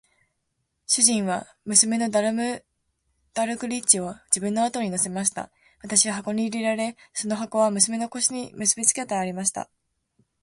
[0.87, 2.65] 主人は娘のグラム
[3.35, 5.51] ダルクリッチを自分の後に乗せました。
[5.83, 9.69] 私は箱に入れられ、その箱は娘の腰に結びつけてありました。